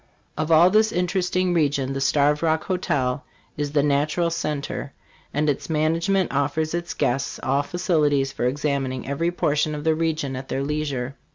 [0.35, 3.23] Of all this interesting region the Starved Rock Hotel
[3.55, 4.93] is the natural cen ter;
[5.31, 10.35] and its management offers its guests all facilities for examining every portion of the region
[10.35, 11.17] at their leisure.